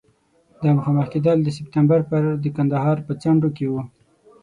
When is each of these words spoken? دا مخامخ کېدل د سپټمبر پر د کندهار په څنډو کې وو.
دا 0.61 0.69
مخامخ 0.77 1.07
کېدل 1.13 1.37
د 1.43 1.49
سپټمبر 1.57 1.99
پر 2.09 2.23
د 2.43 2.45
کندهار 2.55 2.97
په 3.07 3.11
څنډو 3.21 3.49
کې 3.57 3.65
وو. 3.71 3.81